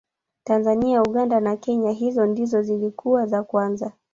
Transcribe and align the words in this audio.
tanzania 0.43 1.01
uganda 1.03 1.39
na 1.39 1.55
kenya 1.57 1.91
hizo 1.91 2.25
ndizo 2.25 2.61
zilikuwa 2.61 3.25
za 3.27 3.43
kwanza 3.43 3.91